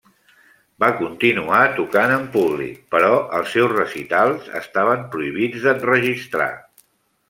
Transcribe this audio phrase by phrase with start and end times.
[0.83, 6.55] Va continuar tocant en públic, però els seus recitals estaven prohibits d'enregistrar.